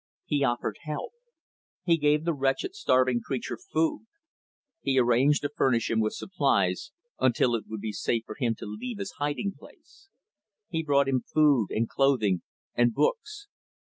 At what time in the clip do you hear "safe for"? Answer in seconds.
7.93-8.33